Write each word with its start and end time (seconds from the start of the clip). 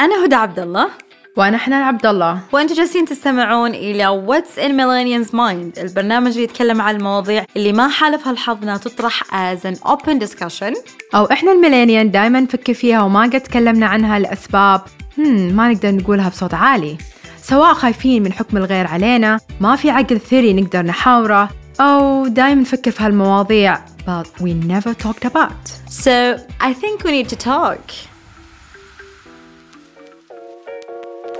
أنا 0.00 0.24
هدى 0.24 0.34
عبد 0.34 0.58
الله 0.58 0.88
وأنا 1.36 1.58
حنان 1.58 1.82
عبد 1.82 2.06
الله 2.06 2.40
وأنتم 2.52 2.74
جالسين 2.74 3.04
تستمعون 3.04 3.70
إلى 3.70 4.24
What's 4.26 4.58
in 4.58 4.70
Millennials 4.70 5.32
Mind 5.32 5.78
البرنامج 5.78 6.30
اللي 6.30 6.42
يتكلم 6.42 6.80
عن 6.80 6.96
المواضيع 6.96 7.44
اللي 7.56 7.72
ما 7.72 7.88
حالفها 7.88 8.32
الحظ 8.32 8.62
انها 8.62 8.76
تطرح 8.76 9.22
as 9.22 9.58
an 9.66 9.88
open 9.88 10.24
discussion. 10.24 10.78
أو 11.14 11.24
إحنا 11.24 11.52
الميلينيان 11.52 12.10
دائما 12.10 12.40
نفكر 12.40 12.74
فيها 12.74 13.02
وما 13.02 13.22
قد 13.22 13.40
تكلمنا 13.40 13.86
عنها 13.86 14.18
لأسباب 14.18 14.82
هم 15.18 15.56
ما 15.56 15.72
نقدر 15.72 15.90
نقولها 15.90 16.28
بصوت 16.28 16.54
عالي. 16.54 16.96
سواء 17.42 17.74
خايفين 17.74 18.22
من 18.22 18.32
حكم 18.32 18.56
الغير 18.56 18.86
علينا 18.86 19.40
ما 19.60 19.76
في 19.76 19.90
عقل 19.90 20.20
ثري 20.20 20.52
نقدر 20.52 20.82
نحاوره 20.82 21.48
أو 21.80 22.26
دائما 22.26 22.60
نفكر 22.60 22.90
في 22.90 23.02
هالمواضيع 23.02 23.78
but 24.06 24.42
we 24.42 24.52
never 24.74 24.94
talked 24.94 25.24
about. 25.24 25.64
So 26.04 26.38
I 26.60 26.72
think 26.72 27.04
we 27.04 27.10
need 27.10 27.28
to 27.28 27.36
talk. 27.36 28.09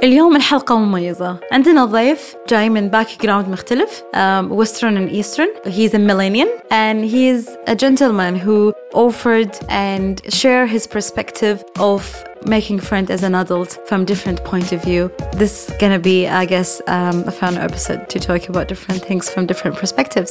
اليوم 0.03 0.37
الحلقة 0.37 0.79
مميزة. 0.79 1.37
عندنا 1.53 1.85
ضيف 1.85 2.37
جاي 2.49 2.71
من 2.71 2.89
background 2.89 3.48
مختلف 3.49 4.03
western 4.51 4.97
and 4.97 5.09
eastern 5.09 5.48
he's 5.66 5.95
a 5.95 5.98
millennial 5.98 6.48
and 6.73 7.15
he's 7.15 7.48
a 7.69 7.73
gentleman 7.73 8.41
who 8.41 8.73
offered 8.95 9.55
and 9.70 10.20
share 10.29 10.65
his 10.65 10.87
perspective 10.87 11.59
of 11.80 12.12
making 12.47 12.81
friend 12.81 13.11
as 13.11 13.23
an 13.23 13.35
adult 13.35 13.71
from 13.89 14.05
different 14.13 14.39
point 14.51 14.73
of 14.73 14.81
view. 14.89 15.11
This 15.41 15.53
is 15.59 15.71
gonna 15.81 16.03
be 16.09 16.19
i 16.43 16.45
guess 16.53 16.71
um, 16.97 17.17
a 17.31 17.35
fun 17.41 17.55
episode 17.69 18.01
to 18.12 18.19
talk 18.29 18.43
about 18.53 18.67
different 18.73 19.01
things 19.09 19.25
from 19.31 19.47
different 19.47 19.77
perspectives. 19.83 20.31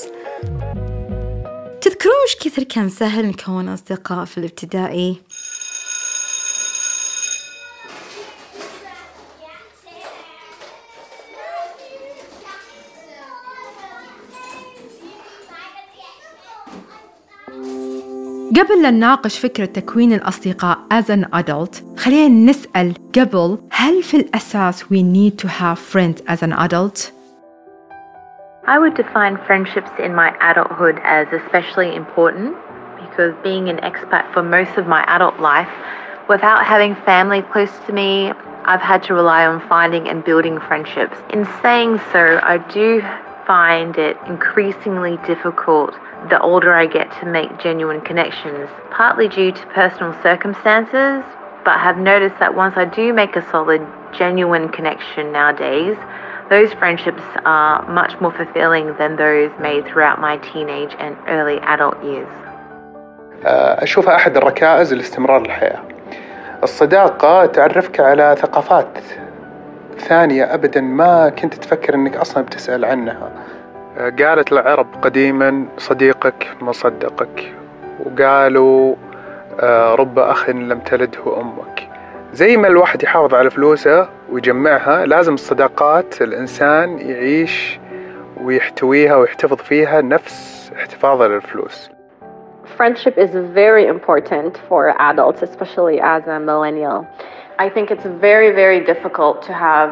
تذكروا 1.82 2.14
وش 2.26 2.36
كثر 2.42 2.64
كان 2.64 2.90
سهل 2.90 3.26
نكون 3.26 3.70
أصدقاء 3.70 4.26
في 4.26 4.38
الابتدائي؟ 4.38 5.16
قبل 18.59 18.83
لا 18.83 18.91
نناقش 18.91 19.39
فكرة 19.39 19.65
تكوين 19.65 20.13
الأصدقاء 20.13 20.79
as 20.93 21.05
an 21.11 21.25
adult 21.33 22.01
خلينا 22.01 22.51
نسأل 22.51 22.95
قبل 23.19 23.59
هل 23.71 24.03
في 24.03 24.17
الأساس 24.17 24.83
we 24.83 25.03
need 25.03 25.39
to 25.39 25.49
have 25.49 25.79
friends 25.79 26.23
as 26.29 26.43
an 26.43 26.53
adult؟ 26.53 27.11
I 28.67 28.79
would 28.79 28.95
define 28.95 29.37
friendships 29.47 29.91
in 29.99 30.15
my 30.15 30.31
adulthood 30.41 30.99
as 31.05 31.27
especially 31.33 31.95
important 31.95 32.57
because 32.99 33.35
being 33.43 33.69
an 33.69 33.79
expat 33.79 34.33
for 34.33 34.43
most 34.43 34.79
of 34.79 34.87
my 34.87 35.03
adult 35.17 35.39
life, 35.39 35.69
without 36.29 36.65
having 36.65 36.95
family 37.05 37.43
close 37.53 37.75
to 37.87 37.93
me, 37.93 38.33
I've 38.65 38.81
had 38.81 39.03
to 39.05 39.15
rely 39.15 39.45
on 39.45 39.61
finding 39.69 40.09
and 40.09 40.25
building 40.25 40.59
friendships. 40.61 41.17
In 41.31 41.47
saying 41.61 42.01
so, 42.13 42.41
I 42.43 42.57
do 42.73 43.03
find 43.47 43.99
it 43.99 44.17
increasingly 44.27 45.19
difficult 45.27 45.95
the 46.31 46.41
older 46.41 46.73
I 46.75 46.87
get 46.87 47.11
to 47.21 47.27
make 47.27 47.59
genuine 47.59 48.01
connections, 48.01 48.69
partly 48.91 49.29
due 49.29 49.53
to 49.53 49.67
personal 49.67 50.13
circumstances, 50.23 51.23
but 51.65 51.79
have 51.79 51.99
noticed 51.99 52.39
that 52.41 52.55
once 52.55 52.75
I 52.77 52.85
do 52.85 53.13
make 53.13 53.37
a 53.37 53.51
solid, 53.51 53.83
genuine 54.13 54.69
connection 54.69 55.33
nowadays, 55.33 55.97
those 56.51 56.73
friendships 56.75 57.23
are 57.45 57.87
much 57.89 58.21
more 58.21 58.33
fulfilling 58.33 58.95
than 58.99 59.17
those 59.17 59.51
made 59.61 59.87
throughout 59.87 60.21
my 60.21 60.37
teenage 60.39 60.95
and 60.99 61.17
early 61.27 61.59
adult 61.61 62.03
years. 62.05 62.29
أشوفها 63.47 64.17
أحد 64.17 64.37
الركائز 64.37 64.95
لاستمرار 64.95 65.43
الحياة. 65.43 65.83
الصداقة 66.63 67.47
تعرفك 67.47 68.01
على 68.01 68.37
ثقافات 68.39 68.99
ثانية 69.99 70.55
أبدا 70.55 70.81
ما 70.81 71.29
كنت 71.29 71.55
تفكر 71.55 71.95
أنك 71.95 72.17
أصلا 72.17 72.43
بتسأل 72.43 72.85
عنها 72.85 73.31
قالت 74.00 74.52
العرب 74.52 74.88
قديما 75.02 75.66
صديقك 75.78 76.48
ما 76.62 76.72
صدقك 76.72 77.54
وقالوا 78.06 78.96
آه، 79.60 79.96
رب 79.96 80.20
أخ 80.20 80.50
لم 80.50 80.80
تلده 80.80 81.42
أمك 81.42 81.90
زي 82.34 82.58
ما 82.58 82.68
الواحد 82.68 83.04
يحافظ 83.04 83.34
على 83.34 83.50
فلوسه 83.50 84.10
ويجمعها 84.32 85.06
لازم 85.06 85.34
الصداقات 85.34 86.22
الإنسان 86.22 87.00
يعيش 87.00 87.80
ويحتويها 88.42 89.16
ويحتفظ 89.16 89.58
فيها 89.58 90.02
نفس 90.02 90.72
احتفاظه 90.76 91.28
للفلوس 91.28 91.90
Friendship 92.78 93.18
is 93.18 93.32
very 93.54 93.88
important 93.88 94.58
for 94.70 94.96
adults, 95.10 95.42
especially 95.42 96.00
as 96.00 96.24
a 96.28 96.40
millennial. 96.40 97.06
I 97.66 97.68
think 97.68 97.92
it's 97.92 98.06
very, 98.06 98.52
very 98.52 98.80
difficult 98.92 99.42
to 99.48 99.54
have 99.54 99.90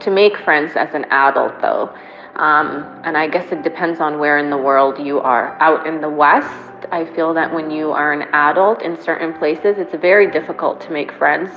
to 0.00 0.10
make 0.10 0.36
friends 0.46 0.72
as 0.74 0.90
an 0.98 1.04
adult, 1.26 1.54
though. 1.62 1.90
Um, 2.36 3.00
and 3.04 3.16
I 3.16 3.28
guess 3.28 3.52
it 3.52 3.62
depends 3.62 4.00
on 4.00 4.18
where 4.18 4.38
in 4.38 4.50
the 4.50 4.56
world 4.56 4.98
you 4.98 5.20
are. 5.20 5.56
Out 5.60 5.86
in 5.86 6.00
the 6.00 6.08
West, 6.08 6.86
I 6.90 7.04
feel 7.14 7.32
that 7.34 7.52
when 7.54 7.70
you 7.70 7.92
are 7.92 8.12
an 8.12 8.22
adult 8.32 8.82
in 8.82 9.00
certain 9.00 9.32
places, 9.34 9.78
it's 9.78 9.94
very 9.94 10.30
difficult 10.30 10.80
to 10.82 10.90
make 10.90 11.12
friends. 11.12 11.50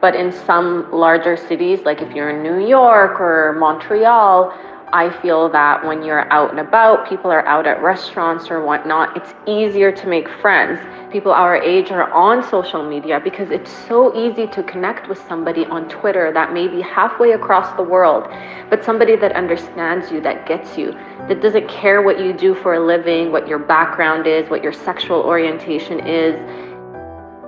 But 0.00 0.14
in 0.14 0.32
some 0.32 0.90
larger 0.92 1.36
cities, 1.36 1.80
like 1.84 2.02
if 2.02 2.14
you're 2.14 2.30
in 2.30 2.42
New 2.42 2.66
York 2.66 3.20
or 3.20 3.56
Montreal, 3.58 4.52
I 4.93 5.09
feel 5.21 5.49
that 5.49 5.85
when 5.85 6.01
you're 6.01 6.31
out 6.31 6.51
and 6.51 6.61
about, 6.61 7.09
people 7.09 7.29
are 7.29 7.45
out 7.45 7.67
at 7.67 7.83
restaurants 7.83 8.49
or 8.49 8.63
whatnot, 8.63 9.17
it's 9.17 9.33
easier 9.45 9.91
to 9.91 10.07
make 10.07 10.29
friends. 10.41 10.79
People 11.11 11.33
our 11.33 11.57
age 11.57 11.91
are 11.91 12.09
on 12.13 12.41
social 12.41 12.87
media 12.87 13.19
because 13.21 13.51
it's 13.51 13.69
so 13.69 14.15
easy 14.15 14.47
to 14.47 14.63
connect 14.63 15.09
with 15.09 15.19
somebody 15.27 15.65
on 15.65 15.89
Twitter 15.89 16.31
that 16.31 16.53
may 16.53 16.69
be 16.69 16.81
halfway 16.81 17.31
across 17.31 17.75
the 17.75 17.83
world, 17.83 18.31
but 18.69 18.81
somebody 18.81 19.17
that 19.17 19.33
understands 19.33 20.09
you, 20.09 20.21
that 20.21 20.47
gets 20.47 20.77
you, 20.77 20.93
that 21.27 21.41
doesn't 21.41 21.67
care 21.67 22.01
what 22.01 22.21
you 22.21 22.31
do 22.31 22.55
for 22.55 22.75
a 22.75 22.79
living, 22.79 23.29
what 23.33 23.45
your 23.45 23.59
background 23.59 24.25
is, 24.25 24.49
what 24.49 24.63
your 24.63 24.73
sexual 24.73 25.19
orientation 25.21 25.99
is. 25.99 26.35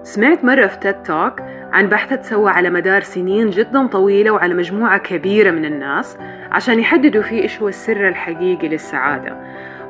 سمعت 0.03 0.43
مرة 0.43 0.67
في 0.67 0.79
تيد 0.79 1.03
توك 1.03 1.41
عن 1.74 1.86
بحث 1.86 2.14
تسوى 2.14 2.50
على 2.50 2.70
مدار 2.70 3.02
سنين 3.02 3.50
جدا 3.50 3.86
طويلة 3.86 4.30
وعلى 4.30 4.54
مجموعة 4.54 4.98
كبيرة 4.98 5.50
من 5.50 5.64
الناس 5.64 6.18
عشان 6.52 6.80
يحددوا 6.80 7.22
فيه 7.22 7.42
إيش 7.42 7.62
هو 7.62 7.68
السر 7.68 8.08
الحقيقي 8.08 8.68
للسعادة. 8.68 9.36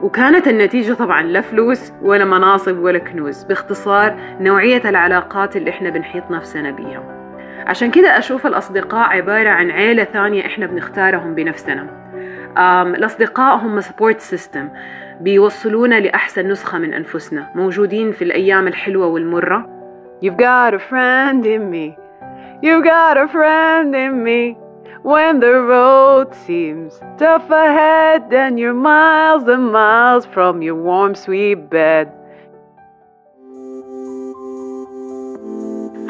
وكانت 0.03 0.49
النتيجة 0.49 0.93
طبعا 0.93 1.23
لا 1.23 1.41
فلوس 1.41 1.93
ولا 2.03 2.25
مناصب 2.25 2.79
ولا 2.79 2.99
كنوز 2.99 3.45
باختصار 3.45 4.17
نوعية 4.41 4.89
العلاقات 4.89 5.57
اللي 5.57 5.71
إحنا 5.71 5.91
بنحيط 5.91 6.31
نفسنا 6.31 6.71
بيها. 6.71 7.03
عشان 7.67 7.91
كده 7.91 8.19
أشوف 8.19 8.47
الأصدقاء 8.47 9.09
عبارة 9.09 9.49
عن 9.49 9.71
عيلة 9.71 10.05
ثانية 10.05 10.47
إحنا 10.47 10.67
بنختارهم 10.67 11.35
بنفسنا. 11.35 11.87
الأصدقاء 12.97 13.57
هم 13.57 13.81
support 13.81 14.21
system 14.21 14.69
بيوصلونا 15.21 16.01
لأحسن 16.01 16.49
نسخة 16.49 16.79
من 16.79 16.95
أنفسنا 16.95 17.51
موجودين 17.55 18.13
في 18.13 18.23
الأيام 18.23 18.69
الحلوة 18.69 19.07
والمرة. 19.07 19.74
You've 20.21 20.37
got 20.37 20.75
a 20.75 20.79
friend 20.79 21.45
in 21.45 21.71
me. 21.71 21.97
You've 22.63 22.85
got 22.85 23.19
a 23.19 23.29
friend 23.29 23.95
in 23.95 24.23
me. 24.23 24.57
When 25.03 25.41
the 25.41 25.53
road 25.53 26.35
seems 26.47 26.99
tough 27.19 27.51
ahead 27.51 28.33
and 28.33 28.59
you're 28.59 28.73
miles 28.73 29.47
and 29.49 29.71
miles 29.71 30.25
from 30.25 30.63
your 30.63 30.77
warm, 30.77 31.15
sweet 31.15 31.69
bed. 31.69 32.11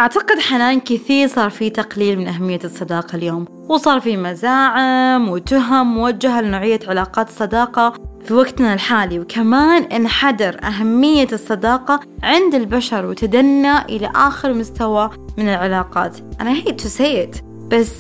أعتقد 0.01 0.39
حنان 0.39 0.81
كثير 0.81 1.29
صار 1.29 1.51
في 1.51 1.71
تقليل 1.71 2.19
من 2.19 2.27
أهمية 2.29 2.59
الصداقة 2.65 3.17
اليوم 3.17 3.45
وصار 3.69 4.01
في 4.01 4.17
مزاعم 4.17 5.29
وتهم 5.29 5.95
موجهة 5.95 6.41
لنوعية 6.41 6.81
علاقات 6.89 7.29
الصداقة 7.29 7.93
في 8.25 8.35
وقتنا 8.35 8.75
الحالي 8.75 9.21
وكمان 9.21 9.83
انحدر 9.83 10.57
أهمية 10.65 11.27
الصداقة 11.33 12.01
عند 12.23 12.55
البشر 12.55 13.07
وتدنى 13.07 13.79
إلى 13.79 14.11
آخر 14.15 14.53
مستوى 14.55 15.11
من 15.39 15.49
العلاقات. 15.49 16.17
أنا 16.41 16.55
hate 16.55 16.83
to 16.83 16.89
say 16.99 17.27
it 17.27 17.43
بس 17.71 17.91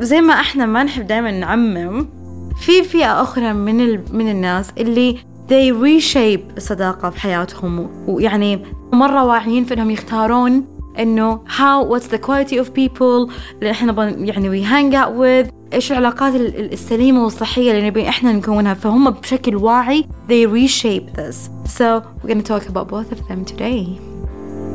زي 0.00 0.20
ما 0.20 0.34
إحنا 0.34 0.66
ما 0.66 0.82
نحب 0.82 1.06
دائما 1.06 1.30
نعمم 1.30 2.06
في 2.60 2.82
فئة 2.82 3.22
أخرى 3.22 3.52
من 3.52 3.80
ال... 3.80 4.04
من 4.12 4.30
الناس 4.30 4.70
اللي 4.78 5.18
they 5.48 5.72
reshape 5.72 6.56
الصداقة 6.56 7.10
في 7.10 7.20
حياتهم 7.20 7.90
ويعني 8.08 8.62
مرة 8.92 9.24
واعيين 9.24 9.64
في 9.64 9.74
إنهم 9.74 9.90
يختارون 9.90 10.77
إنه 10.98 11.40
how 11.46 11.84
what's 11.90 12.06
the 12.06 12.18
quality 12.18 12.56
of 12.64 12.66
people 12.66 13.30
اللي 13.58 13.70
إحنا 13.70 14.10
يعني 14.10 14.50
we 14.50 14.66
hang 14.66 14.94
out 14.94 15.12
with 15.18 15.52
إيش 15.72 15.92
العلاقات 15.92 16.34
السليمة 16.34 17.24
والصحية 17.24 17.70
اللي 17.70 17.86
نبي 17.86 18.08
إحنا 18.08 18.32
نكونها. 18.32 18.74
فهم 18.74 19.10
بشكل 19.10 19.56
واعي 19.56 20.04
they 20.28 20.46
reshape 20.46 21.16
this. 21.16 21.36
So 21.78 22.02
we're 22.22 22.28
gonna 22.28 22.42
talk 22.42 22.68
about 22.68 22.88
both 22.88 23.12
of 23.12 23.18
them 23.28 23.44
today. 23.52 23.86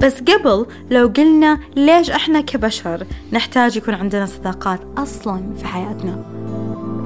بس 0.02 0.22
قبل 0.22 0.66
لو 0.92 1.08
قلنا 1.08 1.60
ليش 1.76 2.10
إحنا 2.10 2.42
كبشر 2.42 3.04
نحتاج 3.34 3.78
يكون 3.78 3.94
عندنا 3.94 4.26
صداقات 4.26 4.80
أصلا 4.98 5.54
في 5.58 5.68
حياتنا. 5.68 6.24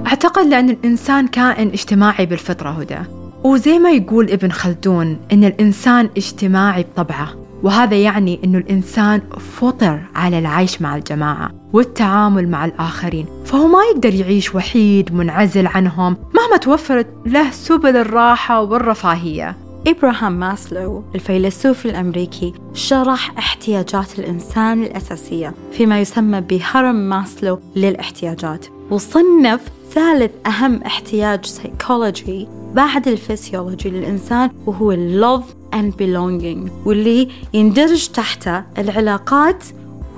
أعتقد 0.07 0.45
لأن 0.45 0.69
الإنسان 0.69 1.27
كائن 1.27 1.67
اجتماعي 1.67 2.25
بالفطرة 2.25 2.69
هدى. 2.69 2.99
وزي 3.43 3.79
ما 3.79 3.91
يقول 3.91 4.29
ابن 4.31 4.51
خلدون 4.51 5.19
إن 5.33 5.43
الإنسان 5.43 6.09
اجتماعي 6.17 6.83
بطبعه. 6.83 7.46
وهذا 7.63 7.95
يعني 7.95 8.39
أنه 8.43 8.57
الإنسان 8.57 9.21
فطر 9.39 9.99
على 10.15 10.39
العيش 10.39 10.81
مع 10.81 10.95
الجماعة 10.95 11.51
والتعامل 11.73 12.47
مع 12.47 12.65
الآخرين 12.65 13.25
فهو 13.45 13.67
ما 13.67 13.79
يقدر 13.91 14.13
يعيش 14.13 14.55
وحيد 14.55 15.13
منعزل 15.13 15.67
عنهم 15.67 16.17
مهما 16.35 16.57
توفرت 16.57 17.07
له 17.25 17.51
سبل 17.51 17.97
الراحة 17.97 18.61
والرفاهية. 18.61 19.55
إبراهام 19.87 20.39
ماسلو 20.39 21.03
الفيلسوف 21.15 21.85
الأمريكي 21.85 22.53
شرح 22.73 23.37
احتياجات 23.37 24.19
الإنسان 24.19 24.83
الأساسية 24.83 25.53
فيما 25.71 26.01
يسمى 26.01 26.41
بهرم 26.41 26.95
ماسلو 26.95 27.59
للاحتياجات. 27.75 28.65
وصنف 28.91 29.61
ثالث 29.91 30.31
أهم 30.45 30.83
احتياج 30.83 31.45
سيكولوجي 31.45 32.47
بعد 32.73 33.07
الفسيولوجي 33.07 33.89
للإنسان 33.89 34.51
وهو 34.65 34.95
love 34.95 35.43
and 35.73 35.93
belonging 35.97 36.71
واللي 36.85 37.27
يندرج 37.53 38.07
تحته 38.07 38.63
العلاقات 38.77 39.63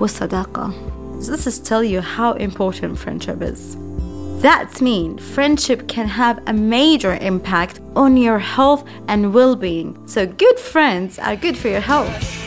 والصداقة. 0.00 0.72
This 1.20 1.46
is 1.46 1.58
tell 1.58 1.84
you 1.84 2.00
how 2.00 2.32
important 2.32 2.98
friendship 2.98 3.42
is. 3.42 3.76
That 4.42 4.80
means 4.80 5.20
friendship 5.20 5.86
can 5.86 6.08
have 6.08 6.38
a 6.46 6.52
major 6.52 7.14
impact 7.20 7.80
on 7.94 8.16
your 8.16 8.38
health 8.38 8.84
and 9.06 9.34
well-being. 9.34 9.90
So 10.06 10.26
good 10.26 10.58
friends 10.58 11.18
are 11.18 11.36
good 11.36 11.58
for 11.58 11.68
your 11.68 11.82
health. 11.92 12.39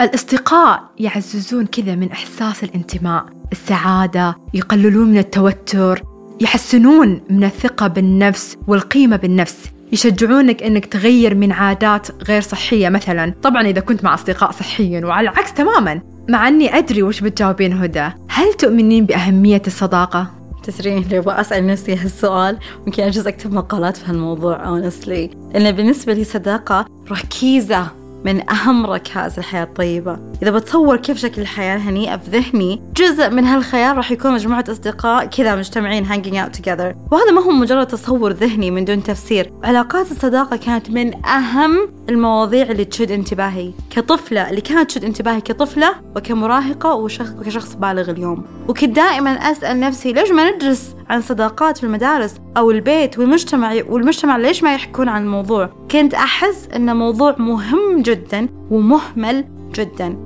الأصدقاء 0.00 0.82
يعززون 0.98 1.66
كذا 1.66 1.94
من 1.94 2.12
إحساس 2.12 2.64
الانتماء 2.64 3.24
السعادة 3.52 4.36
يقللون 4.54 5.08
من 5.08 5.18
التوتر 5.18 6.02
يحسنون 6.40 7.20
من 7.30 7.44
الثقة 7.44 7.86
بالنفس 7.86 8.56
والقيمة 8.66 9.16
بالنفس 9.16 9.58
يشجعونك 9.92 10.62
إنك 10.62 10.86
تغير 10.86 11.34
من 11.34 11.52
عادات 11.52 12.22
غير 12.28 12.40
صحية 12.40 12.88
مثلا. 12.88 13.34
طبعا 13.42 13.62
إذا 13.62 13.80
كنت 13.80 14.04
مع 14.04 14.14
أصدقاء 14.14 14.50
صحيين 14.50 15.04
وعلى 15.04 15.30
العكس 15.30 15.52
تماما 15.52 16.00
مع 16.28 16.48
إني 16.48 16.78
أدري 16.78 17.02
وش 17.02 17.20
بتجاوبين 17.20 17.72
هدى. 17.72 18.08
هل 18.28 18.54
تؤمنين 18.54 19.06
بأهمية 19.06 19.62
الصداقة؟ 19.66 20.30
تدرين 20.62 21.04
لو 21.10 21.22
أسأل 21.22 21.66
نفسي 21.66 21.96
هالسؤال. 21.96 22.58
ممكن 22.86 23.02
أجلس 23.02 23.26
أكتب 23.26 23.52
مقالات 23.52 23.96
في 23.96 24.10
هالموضوع 24.10 24.64
honestly. 24.64 25.36
لأن 25.54 25.72
بالنسبة 25.72 26.12
لي 26.12 26.24
صداقة 26.24 26.86
ركيزة. 27.10 28.03
من 28.24 28.50
أهم 28.50 28.86
ركائز 28.86 29.38
الحياة 29.38 29.64
الطيبة. 29.64 30.18
إذا 30.42 30.50
بتصور 30.50 30.96
كيف 30.96 31.18
شكل 31.18 31.42
الحياة 31.42 31.76
الهنيئة 31.76 32.16
في 32.16 32.30
ذهني 32.30 32.82
جزء 32.96 33.30
من 33.30 33.44
هالخيال 33.44 33.96
راح 33.96 34.10
يكون 34.10 34.32
مجموعة 34.32 34.64
أصدقاء 34.68 35.26
كذا 35.26 35.56
مجتمعين 35.56 36.06
hanging 36.06 36.34
out 36.34 36.58
together. 36.58 36.94
وهذا 37.12 37.30
ما 37.34 37.42
هو 37.42 37.50
مجرد 37.50 37.86
تصور 37.86 38.32
ذهني 38.32 38.70
من 38.70 38.84
دون 38.84 39.02
تفسير. 39.02 39.52
علاقات 39.64 40.10
الصداقة 40.10 40.56
كانت 40.56 40.90
من 40.90 41.26
أهم 41.26 41.88
المواضيع 42.08 42.62
اللي 42.62 42.84
تشد 42.84 43.10
انتباهي. 43.10 43.72
كطفلة 43.90 44.50
اللي 44.50 44.60
كانت 44.60 44.90
تشد 44.90 45.04
انتباهي 45.04 45.40
كطفلة 45.40 45.94
وكمراهقة 46.16 46.94
وكشخص 46.94 47.74
بالغ 47.74 48.10
اليوم. 48.10 48.44
وكنت 48.68 48.96
دائما 48.96 49.30
أسأل 49.30 49.80
نفسي 49.80 50.12
ليش 50.12 50.30
ما 50.30 50.50
ندرس 50.50 50.94
عن 51.08 51.20
صداقات 51.20 51.78
في 51.78 51.84
المدارس 51.84 52.34
أو 52.56 52.70
البيت 52.70 53.18
والمجتمع 53.18 53.74
والمجتمع 53.88 54.36
ليش 54.36 54.62
ما 54.62 54.74
يحكون 54.74 55.08
عن 55.08 55.22
الموضوع؟ 55.22 55.83
كنت 55.90 56.14
أحس 56.14 56.68
أنه 56.76 56.92
موضوع 56.92 57.36
مهم 57.38 58.02
جدا 58.02 58.48
ومهمل 58.70 59.44
جدا. 59.74 60.16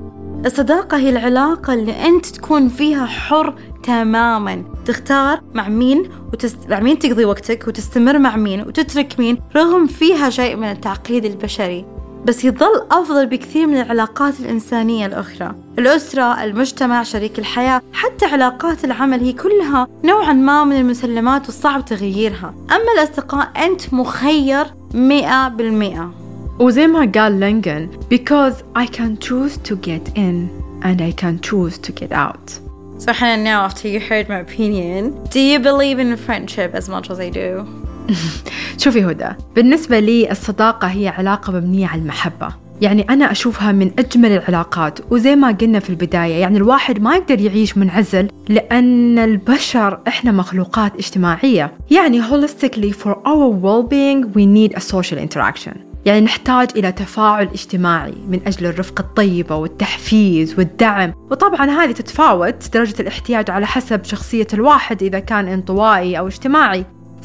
الصداقة 0.47 0.97
هي 0.97 1.11
العلاقة 1.11 1.75
اللي 1.75 2.07
أنت 2.07 2.27
تكون 2.27 2.69
فيها 2.69 3.07
حر 3.07 3.55
تماما. 3.83 4.65
تختار 4.85 5.41
مع 5.55 5.69
مين 5.69 6.11
وتست... 6.33 6.59
مع 6.71 6.81
مين 6.81 6.99
تقضي 6.99 7.25
وقتك 7.25 7.69
وتستمر 7.69 8.19
مع 8.19 8.37
مين 8.37 8.61
وتترك 8.61 9.15
مين 9.19 9.39
رغم 9.57 9.87
فيها 9.87 10.31
شيء 10.31 10.57
من 10.57 10.71
التعقيد 10.71 11.25
البشري. 11.25 11.85
بس 12.25 12.45
يظل 12.45 12.87
أفضل 12.91 13.27
بكثير 13.27 13.67
من 13.67 13.77
العلاقات 13.81 14.41
الإنسانية 14.41 15.07
الأخرى. 15.07 15.55
الأسرة، 15.79 16.45
المجتمع، 16.45 17.03
شريك 17.03 17.39
الحياة 17.39 17.83
حتى 17.93 18.27
علاقات 18.27 18.85
العمل 18.85 19.21
هي 19.21 19.33
كلها 19.33 19.87
نوعا 20.05 20.33
ما 20.33 20.65
من 20.65 20.77
المسلمات 20.77 21.47
والصعب 21.47 21.85
تغييرها. 21.85 22.55
أما 22.71 22.93
الأصدقاء 22.99 23.67
أنت 23.67 23.95
مخير 23.95 24.67
مئة 24.94 25.48
بالمئة 25.48 26.14
وزي 26.60 26.88
ما 26.88 27.12
قال 27.16 27.40
لينجن 27.40 27.90
because 28.10 28.64
I 28.76 28.86
can 28.86 29.18
choose 29.18 29.58
to 29.58 29.76
get 29.76 30.18
in 30.18 30.50
and 30.84 31.02
I 31.02 31.12
can 31.12 31.40
choose 31.40 31.78
to 31.78 31.92
get 31.92 32.12
out 32.12 32.60
So 33.00 33.12
Hannah, 33.12 33.44
now 33.44 33.66
after 33.66 33.88
you 33.90 34.00
heard 34.00 34.30
my 34.30 34.40
opinion, 34.40 35.02
do 35.26 35.40
you 35.40 35.60
believe 35.60 36.00
in 36.00 36.16
friendship 36.16 36.70
as 36.74 36.88
much 36.88 37.10
as 37.10 37.20
I 37.20 37.30
do? 37.30 37.66
شوفي 38.78 39.06
هدى 39.06 39.30
بالنسبة 39.56 40.00
لي 40.00 40.32
الصداقة 40.32 40.88
هي 40.88 41.08
علاقة 41.08 41.54
مبنية 41.54 41.88
على 41.88 42.02
المحبة 42.02 42.54
يعني 42.81 43.03
أنا 43.11 43.33
أشوفها 43.33 43.73
من 43.73 43.91
أجمل 43.99 44.33
العلاقات. 44.33 44.99
وزي 45.11 45.37
ما 45.37 45.51
قلنا 45.51 45.79
في 45.79 45.91
البداية 45.91 46.35
يعني 46.35 46.57
الواحد 46.57 47.03
ما 47.03 47.17
يقدر 47.17 47.41
يعيش 47.41 47.79
منعزل 47.79 48.29
لأن 48.49 49.19
البشر 49.19 50.01
إحنا 50.09 50.33
مخلوقات 50.33 50.95
اجتماعية. 50.95 51.73
يعني 51.91 52.23
holistically 52.23 52.93
for 52.93 53.15
our 53.15 53.53
well-being 53.63 54.27
we 54.37 54.45
need 54.47 54.79
a 54.79 54.81
social 54.81 55.19
interaction. 55.19 55.77
يعني 56.07 56.21
نحتاج 56.21 56.69
إلى 56.77 56.93
تفاعل 56.93 57.47
اجتماعي 57.47 58.15
من 58.29 58.41
أجل 58.47 58.67
الرفقة 58.67 59.01
الطيبة 59.01 59.57
والتحفيز 59.57 60.59
والدعم. 60.59 61.13
وطبعا 61.31 61.71
هذه 61.71 61.93
تتفاوت 61.93 62.75
درجة 62.75 63.03
الاحتياج 63.03 63.51
على 63.51 63.67
حسب 63.67 64.05
شخصية 64.05 64.47
الواحد 64.55 65.03
إذا 65.03 65.19
كان 65.19 65.49
انطوائي 65.49 66.19
أو 66.19 66.27
اجتماعي. 66.27 66.85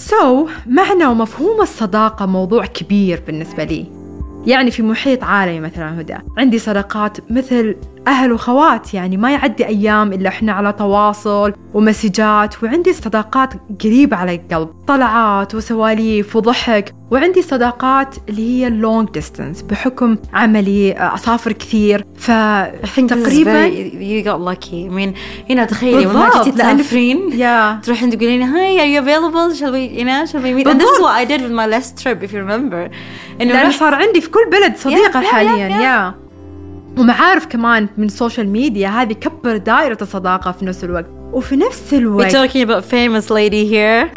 So, 0.10 0.50
معنى 0.68 1.06
ومفهوم 1.06 1.62
الصداقة 1.62 2.26
موضوع 2.26 2.66
كبير 2.66 3.24
بالنسبة 3.28 3.64
لي. 3.64 4.03
يعني 4.48 4.72
في 4.72 4.84
محيط 4.84 5.24
عالمي 5.24 5.60
مثلا 5.60 6.02
هدى. 6.02 6.18
عندي 6.38 6.60
صداقات 6.60 7.32
مثل 7.32 7.76
أهل 8.08 8.32
وخوات 8.32 8.94
يعني 8.94 9.18
ما 9.18 9.32
يعدي 9.32 9.66
أيام 9.66 10.14
إلا 10.14 10.30
إحنا 10.30 10.52
على 10.52 10.74
تواصل 10.74 11.54
ومسجات 11.74 12.64
وعندي 12.64 12.94
صداقات 12.94 13.54
قريبة 13.84 14.18
على 14.18 14.36
القلب. 14.36 14.70
طلعات 14.88 15.56
وسواليف 15.56 16.36
وضحك 16.36 16.96
وعندي 17.12 17.42
صداقات 17.42 18.16
اللي 18.30 18.66
هي 18.66 18.82
long 18.82 19.06
distance 19.20 19.64
بحكم 19.64 20.18
عملي 20.34 20.94
أسافر 20.98 21.52
كثير. 21.52 22.06
فتقريبا 22.18 23.70
you 23.70 24.26
got 24.26 24.40
lucky. 24.40 24.90
I 24.90 24.94
mean 24.98 25.18
هنا 25.50 25.66
تخيلي 25.66 26.06
ما 26.06 26.30
جيتي 26.38 26.52
تسافرين 26.52 27.30
yeah. 27.32 27.86
تروحين 27.86 28.10
تقولين 28.10 28.54
hi 28.54 28.80
are 28.80 28.88
you 28.88 29.06
available? 29.06 29.56
Shall 29.60 29.72
we 29.72 30.00
you 30.00 30.06
know 30.06 30.26
shall 30.26 30.42
we 30.42 30.54
meet? 30.54 30.68
And 30.68 30.82
this 30.82 30.90
is 30.90 31.00
what 31.00 31.14
I 31.22 31.26
did 31.26 31.42
with 31.42 31.52
my 31.52 31.66
last 31.66 32.04
trip 32.04 32.24
if 32.24 32.34
you 32.34 32.40
remember. 32.40 32.92
إنه 33.42 33.72
صار 33.72 33.94
عندي 33.94 34.22
في 34.22 34.30
كل 34.30 34.50
بلد 34.52 34.76
صديقة 34.78 35.22
yeah, 35.22 35.26
حاليا 35.26 35.56
يا 35.56 35.70
yeah, 35.70 35.72
yeah. 35.72 36.20
yeah. 36.20 36.23
ومعارف 36.98 37.46
كمان 37.46 37.88
من 37.98 38.06
ال 38.06 38.12
social 38.12 38.48
media 38.50 38.90
هذه 38.90 39.14
كبر 39.14 39.58
دائرة 39.58 39.98
الصداقة 40.02 40.52
في 40.52 40.66
نفس 40.66 40.84
الوقت. 40.84 41.06
وفي 41.34 41.56
نفس 41.56 41.94
الوقت 41.94 42.28
We're 42.28 42.36
talking 42.36 42.62
about 42.62 42.84
famous 42.86 43.30
lady 43.30 43.66
here. 43.66 44.10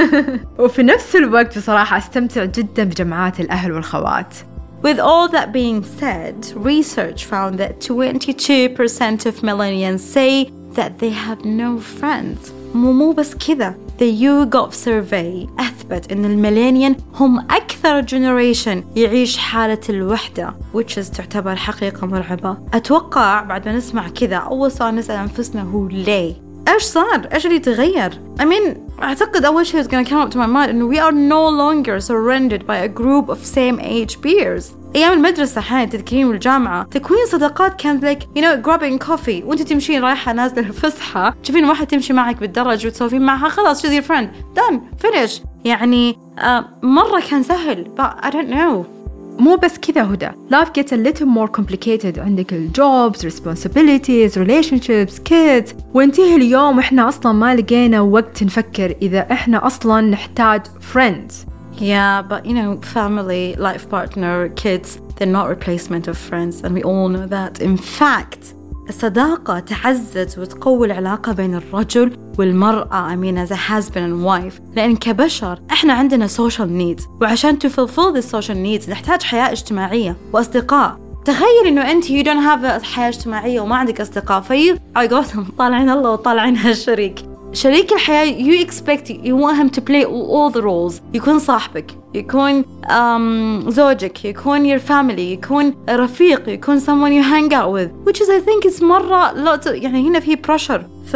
وفي 0.62 0.82
نفس 0.82 1.16
الوقت 1.16 1.58
بصراحة 1.58 1.98
أستمتع 1.98 2.44
جدا 2.44 2.84
بجمعات 2.84 3.40
الأهل 3.40 3.72
والخوات 3.72 4.34
With 4.82 4.98
all 4.98 5.28
that 5.28 5.52
being 5.52 5.84
said, 5.84 6.36
research 6.56 7.26
found 7.26 7.58
that 7.58 7.80
22% 7.80 9.26
of 9.26 9.34
millennials 9.42 10.00
say 10.00 10.50
that 10.78 10.98
they 10.98 11.10
have 11.10 11.44
no 11.44 11.78
friends. 11.78 12.52
مو 12.74 12.92
مو 12.92 13.12
بس 13.12 13.34
كذا. 13.34 13.74
The 14.00 14.22
YouGov 14.22 14.72
survey 14.72 15.60
أثبت 15.60 16.12
أن 16.12 16.24
ال 16.24 16.30
millennials 16.30 16.96
هم 17.14 17.38
أكثر 17.38 18.00
generation 18.00 18.84
يعيش 18.96 19.38
حالة 19.38 19.80
الوحدة 19.88 20.54
which 20.74 20.96
is 20.96 21.10
تعتبر 21.10 21.56
حقيقة 21.56 22.06
مرعبة. 22.06 22.56
أتوقع 22.74 23.42
بعد 23.42 23.68
ما 23.68 23.76
نسمع 23.76 24.08
كذا 24.08 24.36
أول 24.36 24.72
سؤال 24.72 24.94
نسأل 24.94 25.16
أنفسنا 25.16 25.62
هو 25.62 25.88
ليه؟ 25.88 26.49
إيش 26.70 26.82
صار؟ 26.82 27.28
إيش 27.34 27.46
اللي 27.46 27.58
تغير؟ 27.58 28.10
I 28.40 28.42
mean 28.42 28.78
أعتقد 29.02 29.44
أول 29.44 29.66
شيء 29.66 29.82
is 29.82 29.86
gonna 29.86 30.08
come 30.08 30.28
up 30.28 30.30
to 30.30 30.36
my 30.36 30.46
mind 30.46 30.68
إنه 30.68 30.92
we 30.92 30.98
are 30.98 31.12
no 31.12 31.48
longer 31.48 32.00
surrounded 32.00 32.66
by 32.66 32.76
a 32.76 32.88
group 32.88 33.28
of 33.28 33.38
same 33.44 33.80
age 33.80 34.20
peers. 34.22 34.64
أيام 34.96 35.12
المدرسة 35.12 35.58
أحيانا 35.58 35.84
تذكرين 35.84 36.26
والجامعة 36.26 36.82
تكوين 36.84 37.26
صداقات 37.26 37.80
كانت 37.80 38.04
like 38.04 38.22
you 38.38 38.42
know 38.42 38.66
grabbing 38.66 39.06
coffee 39.08 39.44
وأنت 39.44 39.62
تمشين 39.62 40.02
رايحة 40.02 40.32
نازلة 40.32 40.60
الفسحة 40.60 41.34
تشوفين 41.42 41.64
واحد 41.64 41.86
تمشي 41.86 42.12
معك 42.12 42.36
بالدرج 42.36 42.86
وتسولفين 42.86 43.22
معها 43.22 43.48
خلاص 43.48 43.86
she's 43.86 43.90
your 43.90 44.06
friend 44.06 44.26
done 44.58 45.06
finish 45.06 45.40
يعني 45.64 46.18
uh, 46.38 46.62
مرة 46.82 47.22
كان 47.30 47.42
سهل 47.42 47.90
but 47.96 48.24
I 48.24 48.30
don't 48.30 48.50
know 48.50 48.99
مو 49.39 49.55
بس 49.55 49.77
كذا 49.77 50.03
هدى 50.03 50.29
life 50.29 50.69
gets 50.69 50.91
a 50.91 50.97
little 50.97 51.25
more 51.25 51.47
complicated 51.59 52.19
عندك 52.19 52.53
الجوبز 52.53 53.25
responsibilities 53.25 54.37
relationships 54.37 55.19
kids 55.29 55.73
وانتهي 55.93 56.35
اليوم 56.35 56.77
واحنا 56.77 57.07
اصلا 57.09 57.31
ما 57.31 57.55
لقينا 57.55 58.01
وقت 58.01 58.43
نفكر 58.43 58.95
اذا 59.01 59.19
احنا 59.31 59.67
اصلا 59.67 60.01
نحتاج 60.01 60.61
friends 60.93 61.33
Yeah, 61.77 62.21
but 62.21 62.45
you 62.45 62.53
know, 62.53 62.79
family, 62.81 63.55
life 63.57 63.89
partner, 63.89 64.49
kids, 64.55 65.01
they're 65.15 65.27
not 65.39 65.49
replacement 65.49 66.07
of 66.07 66.17
friends, 66.17 66.63
and 66.63 66.73
we 66.73 66.83
all 66.83 67.09
know 67.09 67.27
that. 67.27 67.59
In 67.61 67.75
fact, 67.75 68.53
الصداقة 68.90 69.58
تعزز 69.58 70.38
وتقوي 70.38 70.86
العلاقة 70.86 71.32
بين 71.32 71.54
الرجل 71.54 72.16
والمرأة. 72.38 73.14
I 73.14 73.16
mean 73.16 73.38
as 73.48 73.50
a 73.52 73.56
husband 73.56 73.96
and 73.96 74.24
wife. 74.24 74.60
لأن 74.76 74.96
كبشر 74.96 75.58
إحنا 75.70 75.92
عندنا 75.92 76.28
social 76.28 76.68
needs. 76.68 77.02
وعشان 77.20 77.58
to 77.58 77.68
fulfill 77.68 78.12
the 78.12 78.22
social 78.22 78.56
needs 78.56 78.88
نحتاج 78.90 79.22
حياة 79.22 79.52
اجتماعية 79.52 80.16
وأصدقاء. 80.32 80.96
تخيل 81.24 81.66
إنه 81.66 81.90
أنت 81.90 82.04
you 82.04 82.24
don't 82.24 82.44
have 82.44 82.82
حياة 82.84 83.08
اجتماعية 83.08 83.60
وما 83.60 83.76
عندك 83.76 84.00
أصدقاء. 84.00 84.40
في 84.40 84.78
على 84.96 85.08
قولتهم 85.08 85.46
طالعين 85.58 85.90
الله 85.90 86.10
وطالعين 86.10 86.56
هالشريك. 86.66 87.22
شريك 87.52 87.92
الحياة 87.92 88.38
you 88.38 88.66
expect 88.66 89.08
you 89.08 89.36
want 89.36 89.56
him 89.56 89.70
to 89.70 89.80
play 89.80 90.04
all 90.04 90.50
the 90.50 90.62
roles. 90.62 91.00
يكون 91.14 91.38
صاحبك. 91.38 91.99
يكون 92.15 92.63
um, 92.63 93.69
زوجك 93.69 94.25
يكون 94.25 94.77
your 94.77 94.81
family 94.81 95.19
يكون 95.19 95.73
رفيق 95.89 96.49
يكون 96.49 96.79
someone 96.79 97.11
you 97.11 97.23
hang 97.23 97.53
out 97.53 97.71
with 97.71 97.89
which 98.07 98.21
is 98.21 98.29
I 98.29 98.39
think 98.39 98.65
is 98.65 98.83
مرة 98.83 99.31
lot 99.31 99.67
يعني 99.67 100.07
هنا 100.09 100.19
في 100.19 100.35
pressure 100.35 100.81
ف 101.05 101.15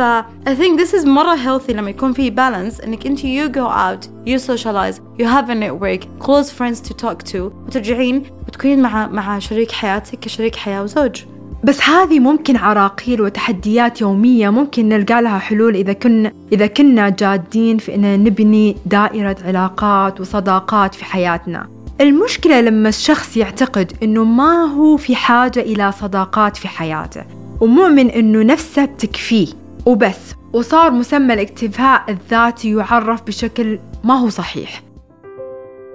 I 0.50 0.56
think 0.56 0.80
this 0.80 0.94
is 0.94 1.06
مرة 1.06 1.36
healthy 1.36 1.72
لما 1.72 1.90
يكون 1.90 2.14
في 2.14 2.32
balance 2.32 2.84
انك 2.84 3.06
انت 3.06 3.20
you 3.20 3.50
go 3.50 3.68
out 3.68 4.08
you 4.26 4.38
socialize 4.38 5.00
you 5.20 5.26
have 5.26 5.50
a 5.50 5.56
network 5.56 6.26
close 6.26 6.50
friends 6.52 6.90
to 6.90 6.94
talk 6.94 7.24
to 7.32 7.36
وترجعين 7.36 8.24
وتكونين 8.48 8.82
مع 8.82 9.08
مع 9.08 9.40
شريك 9.40 9.72
حياتك 9.72 10.20
كشريك 10.20 10.56
حياة 10.56 10.84
وزوج 10.84 11.24
بس 11.65 11.83
هذه 11.83 12.21
ممكن 12.21 12.57
عراقيل 12.57 13.21
وتحديات 13.21 14.01
يومية 14.01 14.51
ممكن 14.51 14.89
نلقى 14.89 15.23
لها 15.23 15.39
حلول 15.39 15.77
إذا 15.77 15.93
كنا 15.93 16.33
إذا 16.53 16.67
كنا 16.67 17.09
جادين 17.09 17.79
في 17.79 17.95
إن 17.95 18.25
نبني 18.25 18.77
دائرة 18.87 19.37
علاقات 19.45 20.21
وصداقات 20.21 20.95
في 20.95 21.05
حياتنا. 21.05 21.69
المشكلة 22.01 22.61
لما 22.61 22.89
الشخص 22.89 23.37
يعتقد 23.37 23.93
إنه 24.03 24.25
ما 24.25 24.65
هو 24.65 24.97
في 24.97 25.17
حاجة 25.17 25.61
إلى 25.61 25.93
صداقات 25.93 26.57
في 26.57 26.69
حياته 26.69 27.25
ومؤمن 27.61 28.11
إنه 28.11 28.43
نفسه 28.43 28.85
بتكفيه 28.85 29.47
وبس 29.87 30.35
وصار 30.53 30.91
مسمى 30.91 31.35
الاكتفاء 31.35 32.05
الذاتي 32.09 32.71
يعرف 32.71 33.23
بشكل 33.23 33.79
ما 34.05 34.15
هو 34.15 34.29
صحيح 34.29 34.83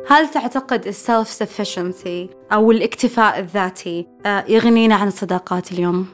هل 0.10 0.32
تعتقد 0.32 0.88
السلف 0.88 1.44
sufficiency 1.44 2.36
أو 2.54 2.72
الاكتفاء 2.72 3.40
الذاتي 3.40 4.08
آه، 4.26 4.46
يغنينا 4.48 4.96
عن 4.96 5.08
الصداقات 5.08 5.72
اليوم؟ 5.72 6.08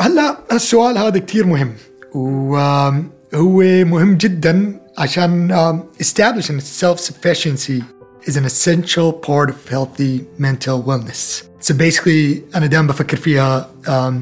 هلا 0.00 0.36
السؤال 0.52 0.98
هذا 0.98 1.18
كتير 1.18 1.46
مهم 1.46 1.74
وهو 2.14 3.62
مهم 3.84 4.14
جدا 4.16 4.80
عشان 4.98 5.84
establishing 6.02 6.60
self-sufficiency 6.60 7.82
is 8.28 8.36
an 8.36 8.44
essential 8.44 9.12
part 9.12 9.50
of 9.50 9.68
healthy 9.68 10.26
mental 10.38 10.82
wellness. 10.82 11.44
So 11.60 11.74
basically 11.74 12.56
أنا 12.56 12.66
دائما 12.66 12.86
بفكر 12.86 13.16
فيها 13.16 13.70
um, 13.86 14.14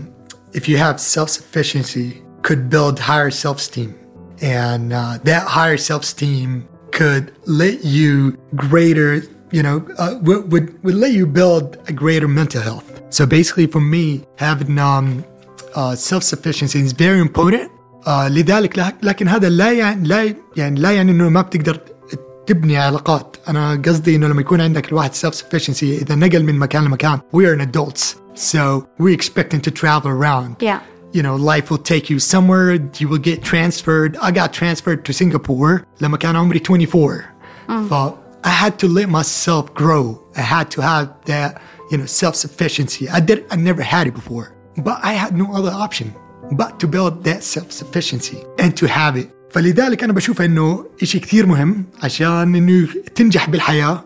if 0.59 0.69
you 0.69 0.77
have 0.77 1.01
self-sufficiency 1.01 2.23
could 2.43 2.71
build 2.71 2.99
higher 2.99 3.31
self-esteem 3.31 3.95
and 4.41 4.93
uh, 4.93 5.19
that 5.25 5.43
higher 5.49 5.77
self-esteem 5.77 6.78
could 6.92 7.34
let 7.46 7.84
you 7.84 8.38
greater, 8.56 9.24
you 9.52 9.64
know, 9.64 9.78
uh, 9.98 10.20
would, 10.22 10.52
would, 10.52 10.84
would 10.84 10.96
let 10.96 11.14
you 11.14 11.26
build 11.26 11.78
a 11.88 11.94
greater 11.94 12.28
mental 12.28 12.62
health. 12.62 13.02
So 13.10 13.26
basically, 13.26 13.68
for 13.68 13.82
me, 13.96 14.26
having 14.38 14.80
um, 14.80 15.24
uh, 15.76 15.96
self-sufficiency 15.96 16.80
is 16.80 16.94
very 16.94 17.20
important. 17.20 17.72
Uh, 18.06 18.30
لذلك 18.30 18.96
لكن 19.04 19.28
هذا 19.28 19.50
لا 19.50 19.72
يعني 19.72 20.08
لا 20.08 20.36
يعني 20.58 20.80
لا 20.80 20.92
يعني 20.92 21.12
انه 21.12 21.30
ما 21.30 21.42
بتقدر 21.42 21.80
تبني 22.48 22.78
علاقات 22.78 23.38
انا 23.48 23.82
قصدي 23.86 24.16
انه 24.16 24.28
لما 24.28 24.42
يكون 24.42 24.62
عندك 24.62 24.90
الواحد 24.90 25.14
self 25.14 25.34
sufficiency 25.34 25.84
اذا 25.84 26.16
نقل 26.16 26.44
من 26.44 26.60
مكان 26.60 26.84
لمكان 26.84 27.20
we 27.36 27.40
are 27.40 27.60
an 27.60 27.62
adults 27.62 28.16
so 28.36 28.86
we 29.00 29.14
expecting 29.14 29.62
to 29.62 29.72
travel 29.72 30.10
around 30.10 30.56
yeah 30.62 30.80
you 31.18 31.22
know, 31.22 31.36
life 31.36 31.70
will 31.70 31.84
take 31.94 32.10
you 32.10 32.20
somewhere, 32.20 32.74
you 33.00 33.08
will 33.08 33.24
get 33.30 33.44
transferred. 33.44 34.18
I 34.18 34.32
got 34.32 34.52
transferred 34.52 35.06
to 35.06 35.14
Singapore 35.14 35.86
لما 36.02 36.18
كان 36.18 36.36
عمري 36.36 36.60
24. 36.60 37.26
Mm. 37.70 37.90
ف 37.90 38.14
I 38.46 38.50
had 38.50 38.78
to 38.80 38.88
let 38.88 39.10
myself 39.10 39.74
grow. 39.74 40.20
I 40.36 40.42
had 40.42 40.70
to 40.72 40.82
have 40.82 41.08
that, 41.26 41.62
you 41.92 41.98
know, 41.98 42.06
self-sufficiency. 42.06 43.08
I 43.10 43.20
did 43.20 43.46
I 43.52 43.56
never 43.56 43.82
had 43.82 44.08
it 44.08 44.16
before. 44.22 44.48
But 44.88 44.98
I 45.12 45.14
had 45.14 45.38
no 45.38 45.48
other 45.58 45.74
option 45.86 46.08
but 46.62 46.72
to 46.82 46.88
build 46.88 47.24
that 47.24 47.42
self-sufficiency 47.56 48.40
and 48.60 48.76
to 48.78 48.88
have 48.88 49.16
it. 49.18 49.30
فلذلك 49.52 50.04
أنا 50.04 50.14
بشوف 50.14 50.42
إنه 50.42 50.86
إشي 51.02 51.20
كثير 51.20 51.46
مهم 51.46 51.86
عشان 52.04 52.56
إنه 52.56 52.88
تنجح 53.16 53.50
بالحياة 53.50 54.04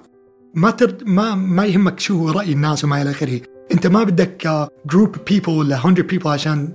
ما 0.54 0.72
ترد 0.72 1.04
ما 1.08 1.36
ما 1.36 1.66
يهمك 1.66 2.00
شو 2.00 2.30
رأي 2.32 2.52
الناس 2.52 2.84
وما 2.84 3.02
إلى 3.02 3.12
آخره. 3.12 3.42
أنت 3.72 3.88
ما 3.88 4.04
بدك 4.04 4.68
جروب 4.86 5.16
people 5.16 5.48
ولا 5.50 5.82
100 5.86 5.96
people 5.96 6.28
عشان 6.28 6.74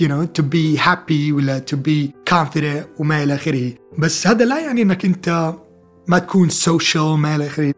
you 0.00 0.08
know 0.08 0.26
to 0.38 0.42
be 0.42 0.76
happy 0.76 1.32
ولا 1.32 1.64
to 1.70 1.76
be 1.76 2.10
confident 2.34 3.00
وما 3.00 3.22
إلى 3.22 3.34
آخره. 3.34 3.72
بس 3.98 4.26
هذا 4.26 4.44
لا 4.44 4.58
يعني 4.58 4.82
أنك 4.82 5.04
أنت 5.04 5.54
ما 6.08 6.18
تكون 6.18 6.50
social 6.50 6.96
وما 6.96 7.36
إلى 7.36 7.46
آخره. 7.46 7.72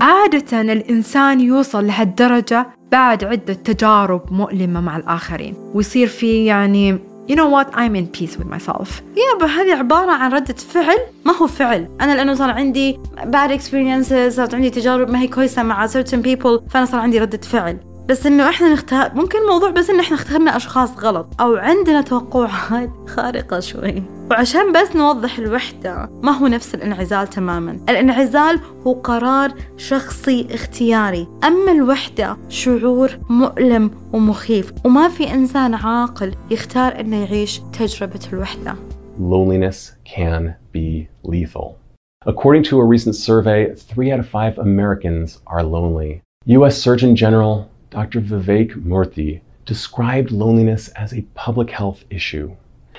عادة 0.00 0.60
الإنسان 0.60 1.40
يوصل 1.40 1.86
لهالدرجة 1.86 2.66
بعد 2.92 3.24
عدة 3.24 3.54
تجارب 3.54 4.32
مؤلمة 4.32 4.80
مع 4.80 4.96
الآخرين. 4.96 5.54
ويصير 5.74 6.06
في 6.06 6.44
يعني 6.44 6.98
you 7.30 7.34
know 7.34 7.48
what 7.50 7.74
I'm 7.74 7.94
in 7.94 8.06
peace 8.18 8.36
with 8.38 8.46
myself. 8.46 8.88
يابا 9.16 9.46
هذه 9.46 9.74
عبارة 9.74 10.10
عن 10.10 10.32
ردة 10.32 10.54
فعل. 10.54 10.98
ما 11.26 11.36
هو 11.36 11.46
فعل. 11.46 11.88
أنا 12.00 12.16
لأنه 12.16 12.34
صار 12.34 12.50
عندي 12.50 12.98
bad 13.16 13.50
experiences 13.50 14.28
صارت 14.28 14.54
عندي 14.54 14.70
تجارب 14.70 15.10
ما 15.10 15.20
هي 15.20 15.28
كويسة 15.28 15.62
مع 15.62 15.86
certain 15.86 16.22
people 16.24 16.70
فأنا 16.70 16.84
صار 16.84 17.00
عندي 17.00 17.18
ردة 17.18 17.40
فعل. 17.40 17.87
بس 18.08 18.26
إنه 18.26 18.48
إحنا 18.48 18.72
نختار 18.72 19.14
ممكن 19.14 19.38
الموضوع 19.38 19.70
بس 19.70 19.90
إن 19.90 20.00
إحنا 20.00 20.16
اخترنا 20.16 20.56
أشخاص 20.56 20.98
غلط 20.98 21.26
أو 21.40 21.56
عندنا 21.56 22.00
توقعات 22.00 22.90
خارقة 23.16 23.60
شوي 23.60 24.02
وعشان 24.30 24.72
بس 24.72 24.96
نوضح 24.96 25.38
الوحدة 25.38 26.10
ما 26.22 26.32
هو 26.32 26.46
نفس 26.46 26.74
الانعزال 26.74 27.26
تماما 27.26 27.80
الانعزال 27.88 28.60
هو 28.86 28.92
قرار 28.92 29.54
شخصي 29.76 30.46
اختياري 30.50 31.28
أما 31.44 31.72
الوحدة 31.72 32.36
شعور 32.48 33.10
مؤلم 33.28 33.90
ومخيف 34.12 34.72
وما 34.84 35.08
في 35.08 35.34
إنسان 35.34 35.74
عاقل 35.74 36.34
يختار 36.50 37.00
أنه 37.00 37.24
يعيش 37.24 37.60
تجربة 37.78 38.20
الوحدة 38.32 38.74
Loneliness 39.20 39.92
can 40.04 40.54
be 40.72 41.08
lethal. 41.24 41.76
According 42.24 42.62
to 42.70 42.78
a 42.78 42.84
recent 42.84 43.16
survey, 43.16 43.74
three 43.74 44.12
out 44.12 44.20
of 44.20 44.28
five 44.28 44.56
Americans 44.58 45.40
are 45.46 45.64
lonely. 45.64 46.22
U.S. 46.46 46.76
Surgeon 46.78 47.16
General 47.16 47.68
Dr. 47.90 48.20
Vivek 48.20 48.70
Murthy 48.84 49.40
described 49.64 50.30
loneliness 50.30 50.88
as 50.88 51.14
a 51.14 51.22
public 51.34 51.70
health 51.70 52.04
issue. 52.10 52.54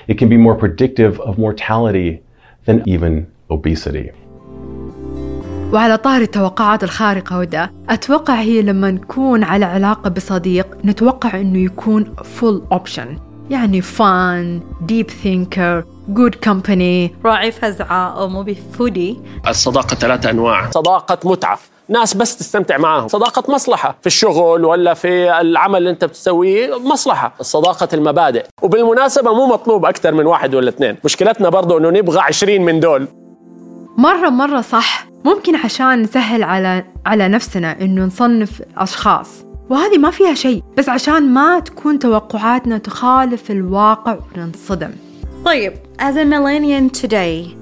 It 0.08 0.18
can 0.18 0.28
be 0.28 0.36
more 0.36 0.56
predictive 0.56 1.20
of 1.20 1.38
mortality 1.38 2.22
than 2.66 2.82
even 2.88 3.26
obesity. 3.50 4.10
وعلى 5.72 5.96
طار 5.96 6.20
التوقعات 6.20 6.84
الخارقة 6.84 7.38
وده 7.38 7.72
أتوقع 7.88 8.34
هي 8.34 8.62
لما 8.62 8.90
نكون 8.90 9.44
على 9.44 9.64
علاقة 9.64 10.10
بصديق 10.10 10.66
نتوقع 10.84 11.40
أنه 11.40 11.58
يكون 11.58 12.14
full 12.16 12.74
option 12.74 13.20
يعني 13.50 13.82
fun, 13.82 14.60
deep 14.86 15.10
thinker, 15.10 15.84
good 16.14 16.34
company 16.48 17.10
راعي 17.24 17.52
فزعة 17.52 18.20
أو 18.20 18.28
موبي 18.28 18.54
فودي 18.54 19.20
الصداقة 19.48 19.94
ثلاثة 19.94 20.30
أنواع 20.30 20.70
صداقة 20.70 21.30
متعة 21.30 21.58
ناس 21.90 22.14
بس 22.14 22.36
تستمتع 22.36 22.78
معاهم. 22.78 23.08
صداقة 23.08 23.52
مصلحة. 23.52 23.96
في 24.00 24.06
الشغل 24.06 24.64
ولا 24.64 24.94
في 24.94 25.40
العمل 25.40 25.78
اللي 25.78 25.90
انت 25.90 26.04
بتسويه 26.04 26.78
مصلحة. 26.78 27.34
صداقة 27.40 27.88
المبادئ. 27.94 28.44
وبالمناسبة 28.62 29.34
مو 29.34 29.46
مطلوب 29.46 29.84
أكثر 29.84 30.14
من 30.14 30.26
واحد 30.26 30.54
ولا 30.54 30.68
اثنين. 30.68 30.96
مشكلتنا 31.04 31.48
برضو 31.48 31.78
أنه 31.78 31.90
نبغى 31.90 32.18
عشرين 32.18 32.64
من 32.64 32.80
دول. 32.80 33.08
مرة 33.98 34.28
مرة 34.28 34.60
صح. 34.60 35.06
ممكن 35.24 35.56
عشان 35.56 36.02
نسهل 36.02 36.42
على 36.42 36.84
على 37.06 37.28
نفسنا 37.28 37.80
إنه 37.80 38.04
نصنف 38.04 38.62
أشخاص. 38.76 39.28
وهذه 39.70 39.98
ما 39.98 40.10
فيها 40.10 40.34
شيء. 40.34 40.62
بس 40.78 40.88
عشان 40.88 41.34
ما 41.34 41.60
تكون 41.60 41.98
توقعاتنا 41.98 42.78
تخالف 42.78 43.50
الواقع 43.50 44.16
وننصدم. 44.36 44.90
طيب 45.44 45.72
as 46.00 46.14
a 46.14 46.24
millennial 46.24 47.00
today 47.02 47.59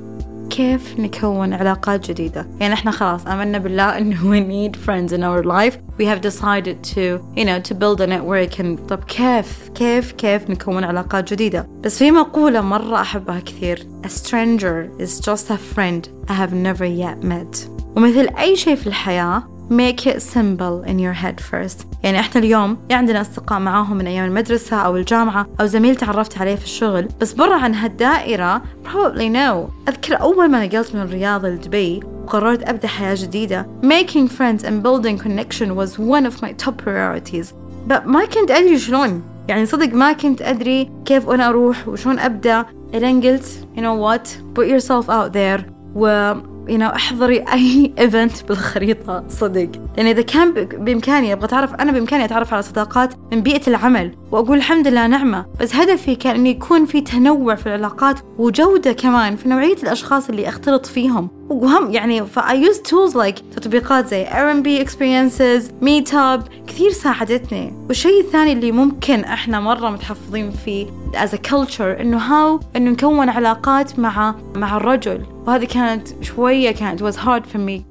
كيف 0.51 1.01
نكون 1.01 1.53
علاقات 1.53 2.11
جديدة. 2.11 2.47
يعني 2.61 2.75
إحنا 2.75 2.91
خلاص 2.91 3.27
آمنا 3.27 3.59
بالله 3.59 3.99
إنه 3.99 4.17
we 4.17 4.41
need 4.41 4.77
friends 4.77 5.13
in 5.13 5.23
our 5.23 5.45
life. 5.45 5.79
We 6.01 6.05
have 6.05 6.21
decided 6.21 6.77
to 6.95 7.21
you 7.37 7.45
know 7.45 7.61
to 7.61 7.75
build 7.75 8.01
a 8.01 8.07
network 8.07 8.59
and 8.59 8.79
طب 8.89 9.05
كيف 9.05 9.69
كيف 9.75 10.13
كيف 10.13 10.51
نكون 10.51 10.85
علاقات 10.85 11.33
جديدة. 11.33 11.69
بس 11.85 11.99
في 11.99 12.11
مقولة 12.11 12.61
مرة 12.61 13.01
أحبها 13.01 13.41
كثير. 13.41 13.87
A 14.07 14.09
stranger 14.09 15.03
is 15.03 15.21
just 15.21 15.51
a 15.51 15.59
friend 15.77 16.09
I 16.29 16.33
have 16.33 16.53
never 16.53 16.85
yet 16.85 17.25
met. 17.25 17.69
ومثل 17.97 18.29
أي 18.39 18.57
شيء 18.57 18.75
في 18.75 18.87
الحياة 18.87 19.58
make 19.71 20.07
it 20.07 20.23
simple 20.23 20.83
in 20.83 20.99
your 20.99 21.13
head 21.13 21.41
first. 21.41 21.87
يعني 22.03 22.21
إحنا 22.21 22.41
اليوم 22.41 22.79
عندنا 22.91 23.21
أصدقاء 23.21 23.59
معاهم 23.59 23.97
من 23.97 24.07
أيام 24.07 24.25
المدرسة 24.25 24.77
أو 24.77 24.97
الجامعة 24.97 25.47
أو 25.61 25.67
زميل 25.67 25.97
تعرفت 25.97 26.39
عليه 26.39 26.55
في 26.55 26.65
الشغل 26.65 27.09
بس 27.21 27.33
برا 27.33 27.55
عن 27.55 27.75
هالدائرة 27.75 28.63
probably 28.85 29.29
no. 29.33 29.71
أذكر 29.89 30.21
أول 30.21 30.51
ما 30.51 30.67
نقلت 30.67 30.95
من 30.95 31.03
الرياض 31.03 31.47
لدبي 31.47 32.01
وقررت 32.25 32.69
أبدأ 32.69 32.89
حياة 32.89 33.15
جديدة 33.15 33.67
making 33.83 34.29
friends 34.29 34.65
and 34.65 34.83
building 34.83 35.19
connection 35.19 35.75
was 35.77 35.99
one 35.99 36.27
of 36.27 36.43
my 36.43 36.53
top 36.53 36.77
priorities. 36.85 37.53
But 37.89 38.07
ما 38.07 38.25
كنت 38.25 38.51
أدري 38.51 38.79
شلون. 38.79 39.23
يعني 39.49 39.67
صدق 39.67 39.95
ما 39.95 40.13
كنت 40.13 40.43
أدري 40.43 40.91
كيف 41.05 41.29
أنا 41.29 41.49
أروح 41.49 41.89
وشون 41.89 42.19
أبدأ. 42.19 42.67
إلين 42.95 43.21
قلت 43.21 43.45
you 43.77 43.81
know 43.81 43.95
what 43.95 44.29
put 44.55 44.67
yourself 44.67 45.09
out 45.09 45.33
there. 45.33 45.61
و 45.95 46.33
you 46.69 46.79
know, 46.81 46.95
أحضري 46.95 47.39
أي 47.39 47.93
ايفنت 47.99 48.45
بالخريطة 48.49 49.25
صدق. 49.29 49.71
لأن 49.97 50.07
إذا 50.07 50.23
كان 50.23 50.53
بإمكاني 50.55 51.33
أبغى 51.33 51.45
أتعرف 51.45 51.75
أنا 51.75 51.93
بإمكاني 51.93 52.25
أتعرف 52.25 52.55
على 52.55 52.63
صداقات 52.63 53.15
من 53.33 53.41
بيئة 53.41 53.67
العمل. 53.69 54.15
وأقول 54.33 54.57
الحمد 54.57 54.89
لله 54.89 55.07
نعمة 55.07 55.47
بس 55.61 55.75
هدفي 55.75 56.15
كان 56.15 56.35
إنه 56.35 56.49
يكون 56.49 56.87
في 56.87 57.01
تنوع 57.01 57.55
في 57.55 57.67
العلاقات 57.67 58.21
وجودة 58.39 58.93
كمان 58.93 59.37
في 59.37 59.49
نوعية 59.49 59.77
الأشخاص 59.83 60.29
اللي 60.29 60.49
أختلط 60.49 60.87
فيهم. 60.87 61.29
وهم 61.51 61.91
يعني 61.91 62.27
ف 62.27 62.39
I 62.39 62.53
use 62.53 62.77
tools 62.77 63.15
like 63.15 63.43
تطبيقات 63.57 64.07
زي 64.07 64.27
R&B 64.27 64.87
experiences 64.87 65.71
meet 65.85 66.13
up 66.13 66.67
كثير 66.67 66.91
ساعدتني. 66.91 67.73
والشيء 67.89 68.21
الثاني 68.21 68.53
اللي 68.53 68.73
ممكن 68.73 69.21
إحنا 69.21 69.61
مرة 69.61 69.91
متحفظين 69.91 70.51
فيه 70.51 70.87
as 71.15 71.29
a 71.29 71.51
culture 71.51 72.01
إنه 72.01 72.19
how 72.19 72.65
إنه 72.77 72.91
نكون 72.91 73.29
علاقات 73.29 73.99
مع 73.99 74.35
مع 74.55 74.77
الرجل. 74.77 75.27
وهذه 75.47 75.65
كانت 75.65 76.09
شوية 76.25 76.71
كانت 76.71 77.03
was 77.03 77.17
hard 77.17 77.43
for 77.53 77.59
me. 77.59 77.83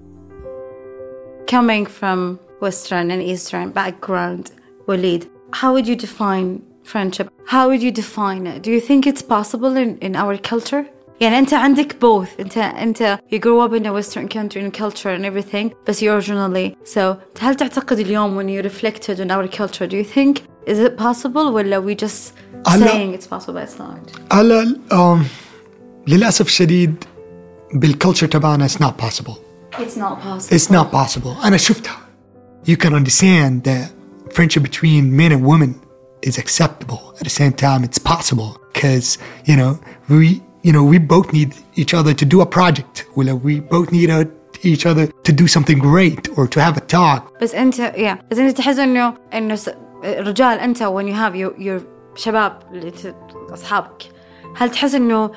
Coming 1.52 1.86
from 1.86 2.38
western 2.62 3.12
and 3.12 3.22
eastern 3.22 3.72
background 3.72 4.52
وليد. 4.88 5.37
how 5.61 5.73
would 5.75 5.87
you 5.87 5.97
define 5.97 6.63
friendship 6.85 7.27
how 7.47 7.69
would 7.69 7.83
you 7.83 7.93
define 8.03 8.47
it 8.47 8.63
do 8.63 8.71
you 8.71 8.81
think 8.81 9.07
it's 9.07 9.23
possible 9.23 9.77
in, 9.77 9.99
in 9.99 10.17
our 10.17 10.37
culture 10.39 10.85
يعني 11.21 11.39
أنت 11.39 11.55
عندك 11.55 11.97
both 12.01 12.41
أنت 12.41 12.59
أنت 12.59 13.19
you 13.33 13.39
grew 13.39 13.61
up 13.61 13.73
in 13.73 13.87
a 13.87 13.93
western 13.93 14.29
country 14.29 14.61
and 14.61 14.73
culture 14.73 15.11
and 15.11 15.25
everything 15.25 15.71
بس 15.89 16.01
you 16.01 16.09
originally 16.09 16.77
so 16.85 17.17
هل 17.41 17.55
تعتقد 17.55 17.99
اليوم 17.99 18.37
when 18.37 18.49
you 18.49 18.63
reflected 18.69 19.21
on 19.21 19.31
our 19.31 19.49
culture 19.49 19.87
do 19.87 19.97
you 19.97 20.05
think 20.05 20.43
is 20.67 20.79
it 20.79 20.97
possible 20.97 21.37
ولا 21.37 21.81
we 21.81 21.95
just 21.95 22.33
saying 22.69 23.15
it's 23.15 23.27
possible 23.27 23.55
but 23.55 23.69
it's 23.69 23.79
not 23.79 24.33
هلا 24.33 24.77
um, 24.91 25.25
للأسف 26.07 26.47
الشديد 26.47 27.05
بالكلتشر 27.75 28.27
تبعنا 28.27 28.69
it's 28.69 28.81
not 28.81 29.05
possible 29.05 29.35
it's 29.73 29.97
not 29.97 30.21
possible 30.23 30.57
it's 30.57 30.71
not 30.71 30.93
possible 30.93 31.45
أنا 31.45 31.57
شفتها 31.57 31.97
you 32.67 32.77
can 32.77 32.93
understand 32.95 33.65
that 33.65 33.96
friendship 34.37 34.63
between 34.63 35.03
men 35.21 35.31
and 35.33 35.41
women 35.53 35.71
is 36.23 36.39
acceptable 36.39 37.03
at 37.19 37.25
the 37.25 37.35
same 37.41 37.53
time 37.53 37.81
it's 37.89 37.99
possible 37.99 38.51
because 38.73 39.19
you 39.49 39.57
know 39.57 39.73
we 40.09 40.41
you 40.63 40.73
know, 40.73 40.85
we 40.85 40.99
both 40.99 41.33
need 41.33 41.55
each 41.75 41.93
other 41.93 42.15
to 42.15 42.25
do 42.25 42.41
a 42.41 42.47
project. 42.47 43.05
Well, 43.17 43.37
we 43.37 43.61
both 43.61 43.91
need 43.93 44.11
a, 44.11 44.29
each 44.63 44.87
other 44.87 45.07
to 45.07 45.33
do 45.33 45.47
something 45.49 45.79
great 45.79 46.29
or 46.39 46.47
to 46.47 46.61
have 46.61 46.77
a 46.77 46.81
talk. 46.81 47.41
بس 47.43 47.55
أنت 47.55 47.75
yeah 47.97 48.31
بس 48.31 48.39
أنت 48.39 48.57
تحس 48.57 48.79
إنه 48.79 49.15
إنه 49.35 49.59
الرجال 50.05 50.59
أنت 50.59 50.83
when 50.83 51.07
you 51.07 51.15
have 51.15 51.35
your 51.35 51.61
your 51.61 51.83
شباب 52.15 52.59
اللي 52.73 52.93
أصحابك 53.55 54.03
هل 54.57 54.71
تحس 54.71 54.95
إنه 54.95 55.31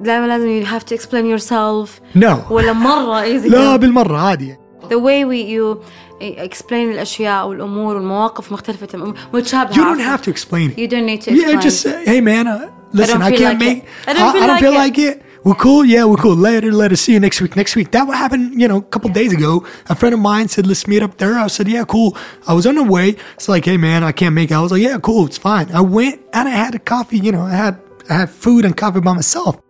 دائما 0.00 0.26
لازم 0.26 0.62
you 0.62 0.66
have 0.66 0.84
to 0.84 0.94
explain 0.94 1.26
yourself 1.26 2.00
No. 2.14 2.50
ولا 2.50 2.72
مرة 2.72 3.22
easy 3.22 3.50
لا 3.50 3.76
بالمرة 3.76 4.18
عادي 4.18 4.56
the 4.88 4.98
way 4.98 5.24
we 5.24 5.42
you 5.42 5.82
explain 6.20 6.90
الأشياء 6.90 7.48
والأمور 7.48 7.94
والمواقف 7.94 8.52
مختلفة 8.52 9.14
متشابهة 9.32 9.74
You 9.74 9.84
don't 9.84 10.00
have 10.00 10.22
to 10.22 10.30
explain 10.30 10.70
it. 10.70 10.78
You 10.78 10.88
don't 10.88 11.06
need 11.06 11.22
to 11.22 11.30
explain 11.30 11.54
Yeah, 11.54 11.60
just 11.60 11.80
say, 11.80 12.04
hey 12.04 12.20
man, 12.20 12.46
uh, 12.46 12.70
listen, 12.92 13.22
I, 13.22 13.30
feel 13.30 13.38
can't 13.38 13.60
like 13.60 13.68
make. 13.68 13.78
it. 13.84 13.88
I 14.08 14.12
don't 14.12 14.32
feel 14.32 14.46
like 14.48 14.60
feel 14.60 14.72
it. 14.72 14.76
like 14.76 14.98
it. 14.98 15.22
We're 15.44 15.54
cool. 15.66 15.84
Yeah, 15.84 16.04
we're 16.06 16.16
cool. 16.16 16.36
Later, 16.36 16.72
let 16.72 16.90
us 16.90 17.02
see 17.02 17.12
you 17.12 17.20
next 17.20 17.38
week. 17.42 17.54
Next 17.54 17.76
week. 17.76 17.90
That 17.90 18.06
what 18.06 18.16
happened, 18.16 18.58
you 18.58 18.66
know, 18.66 18.78
a 18.78 18.82
couple 18.82 19.10
days 19.10 19.30
ago. 19.30 19.66
A 19.90 19.94
friend 19.94 20.14
of 20.14 20.20
mine 20.20 20.48
said, 20.48 20.66
let's 20.66 20.86
meet 20.88 21.02
up 21.02 21.18
there. 21.18 21.34
I 21.38 21.48
said, 21.48 21.68
yeah, 21.68 21.84
cool. 21.84 22.16
I 22.48 22.54
was 22.54 22.66
on 22.66 22.76
the 22.76 22.82
way. 22.82 23.16
It's 23.34 23.46
like, 23.46 23.66
hey 23.66 23.76
man, 23.76 24.02
I 24.02 24.12
can't 24.12 24.34
make 24.34 24.50
it. 24.50 24.54
I 24.54 24.62
was 24.62 24.72
like, 24.72 24.80
yeah, 24.80 24.96
cool. 24.98 25.26
It's 25.26 25.36
fine. 25.36 25.70
I 25.70 25.82
went 25.82 26.22
and 26.32 26.48
I 26.48 26.52
had 26.52 26.74
a 26.74 26.78
coffee. 26.78 27.18
You 27.18 27.32
know, 27.32 27.42
I 27.42 27.56
had 27.64 27.78
I 28.08 28.14
had 28.20 28.30
food 28.30 28.64
and 28.64 28.74
coffee 28.74 29.00
by 29.00 29.12
myself. 29.12 29.60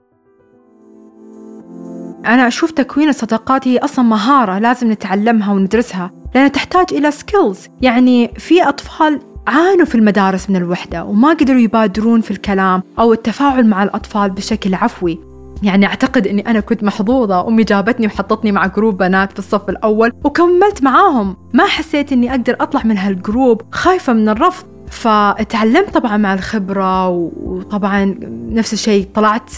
أنا 2.25 2.47
أشوف 2.47 2.71
تكوين 2.71 3.09
الصداقات 3.09 3.67
هي 3.67 3.77
أصلا 3.77 4.05
مهارة 4.05 4.59
لازم 4.59 4.91
نتعلمها 4.91 5.53
وندرسها 5.53 6.11
لأنها 6.35 6.48
تحتاج 6.50 6.85
إلى 6.91 7.11
skills 7.11 7.68
يعني 7.81 8.27
في 8.37 8.63
أطفال 8.63 9.20
عانوا 9.48 9.85
في 9.85 9.96
المدارس 9.96 10.50
من 10.50 10.55
الوحدة 10.55 11.03
وما 11.03 11.29
قدروا 11.29 11.59
يبادرون 11.59 12.22
في 12.22 12.31
الكلام 12.31 12.83
أو 13.00 13.13
التفاعل 13.13 13.67
مع 13.67 13.83
الأطفال 13.83 14.29
بشكل 14.29 14.75
عفوي. 14.75 15.20
يعني 15.63 15.85
أعتقد 15.85 16.27
أني 16.27 16.48
أنا 16.48 16.59
كنت 16.59 16.83
محظوظة 16.83 17.48
أمي 17.48 17.63
جابتني 17.63 18.07
وحطتني 18.07 18.51
مع 18.51 18.67
group 18.68 18.98
بنات 18.98 19.31
في 19.31 19.39
الصف 19.39 19.70
الأول 19.70 20.13
وكملت 20.24 20.83
معاهم. 20.83 21.37
ما 21.53 21.65
حسيت 21.65 22.11
أني 22.11 22.31
أقدر 22.31 22.55
أطلع 22.61 22.81
من 22.83 22.98
هالجروب 22.98 23.61
خايفة 23.72 24.13
من 24.13 24.29
الرفض. 24.29 24.65
فتعلمت 24.91 25.89
طبعا 25.93 26.17
مع 26.17 26.33
الخبرة 26.33 27.07
وطبعا 27.07 28.15
نفس 28.49 28.73
الشيء 28.73 29.07
طلعت 29.13 29.51